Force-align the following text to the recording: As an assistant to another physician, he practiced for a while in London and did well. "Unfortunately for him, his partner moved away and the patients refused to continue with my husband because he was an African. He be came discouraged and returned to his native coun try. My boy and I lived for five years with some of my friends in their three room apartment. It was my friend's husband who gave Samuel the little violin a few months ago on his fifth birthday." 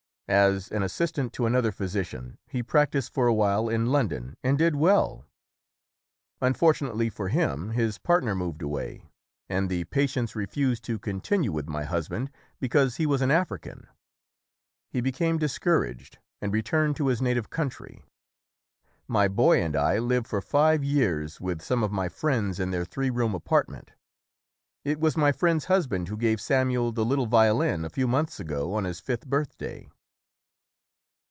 As 0.27 0.71
an 0.71 0.81
assistant 0.81 1.33
to 1.33 1.45
another 1.45 1.73
physician, 1.73 2.37
he 2.47 2.63
practiced 2.63 3.13
for 3.13 3.27
a 3.27 3.33
while 3.33 3.67
in 3.67 3.87
London 3.87 4.37
and 4.41 4.57
did 4.57 4.77
well. 4.77 5.25
"Unfortunately 6.39 7.09
for 7.09 7.27
him, 7.27 7.71
his 7.71 7.97
partner 7.97 8.33
moved 8.33 8.61
away 8.61 9.11
and 9.49 9.69
the 9.69 9.83
patients 9.83 10.33
refused 10.33 10.85
to 10.85 10.97
continue 10.97 11.51
with 11.51 11.67
my 11.67 11.83
husband 11.83 12.31
because 12.61 12.95
he 12.95 13.05
was 13.05 13.21
an 13.21 13.29
African. 13.29 13.87
He 14.87 15.01
be 15.01 15.11
came 15.11 15.37
discouraged 15.37 16.17
and 16.41 16.53
returned 16.53 16.95
to 16.95 17.07
his 17.07 17.21
native 17.21 17.49
coun 17.49 17.67
try. 17.69 18.05
My 19.09 19.27
boy 19.27 19.61
and 19.61 19.75
I 19.75 19.99
lived 19.99 20.27
for 20.27 20.39
five 20.39 20.81
years 20.81 21.41
with 21.41 21.61
some 21.61 21.83
of 21.83 21.91
my 21.91 22.07
friends 22.07 22.57
in 22.57 22.71
their 22.71 22.85
three 22.85 23.09
room 23.09 23.35
apartment. 23.35 23.91
It 24.85 24.97
was 24.97 25.17
my 25.17 25.33
friend's 25.33 25.65
husband 25.65 26.07
who 26.07 26.15
gave 26.15 26.39
Samuel 26.39 26.93
the 26.93 27.03
little 27.03 27.27
violin 27.27 27.83
a 27.83 27.89
few 27.89 28.07
months 28.07 28.39
ago 28.39 28.73
on 28.75 28.85
his 28.85 29.01
fifth 29.01 29.27
birthday." 29.27 29.89